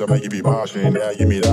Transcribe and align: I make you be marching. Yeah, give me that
I 0.00 0.06
make 0.06 0.22
you 0.24 0.30
be 0.30 0.42
marching. 0.42 0.94
Yeah, 0.94 1.14
give 1.14 1.28
me 1.28 1.40
that 1.40 1.45